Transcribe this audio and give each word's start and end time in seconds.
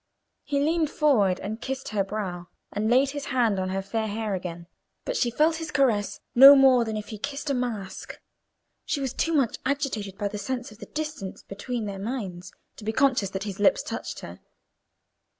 He 0.43 0.59
leaned 0.59 0.89
forward 0.89 1.39
and 1.41 1.61
kissed 1.61 1.89
her 1.89 2.03
brow, 2.03 2.47
and 2.73 2.89
laid 2.89 3.11
his 3.11 3.25
hand 3.25 3.59
on 3.59 3.69
her 3.69 3.83
fair 3.83 4.07
hair 4.07 4.33
again; 4.33 4.65
but 5.05 5.15
she 5.15 5.29
felt 5.29 5.57
his 5.57 5.69
caress 5.69 6.19
no 6.33 6.55
more 6.55 6.83
than 6.83 6.97
if 6.97 7.09
he 7.09 7.17
had 7.17 7.21
kissed 7.23 7.51
a 7.51 7.53
mask. 7.53 8.19
She 8.83 8.99
was 8.99 9.13
too 9.13 9.31
much 9.33 9.57
agitated 9.63 10.17
by 10.17 10.27
the 10.27 10.39
sense 10.39 10.71
of 10.71 10.79
the 10.79 10.87
distance 10.87 11.43
between 11.43 11.85
their 11.85 11.99
minds 11.99 12.51
to 12.77 12.83
be 12.83 12.91
conscious 12.91 13.29
that 13.29 13.43
his 13.43 13.59
lips 13.59 13.83
touched 13.83 14.21
her. 14.21 14.39